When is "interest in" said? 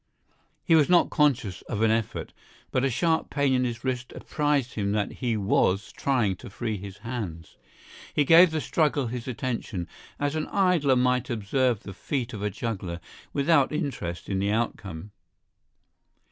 13.71-14.39